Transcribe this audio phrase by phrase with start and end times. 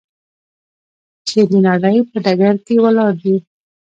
[1.27, 3.35] چې د نړۍ په ډګر کې ولاړ دی.